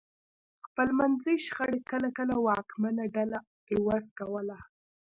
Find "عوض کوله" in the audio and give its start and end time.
3.73-4.57